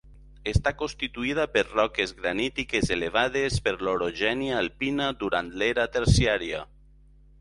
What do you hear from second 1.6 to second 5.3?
roques granítiques elevades per l'orogènia alpina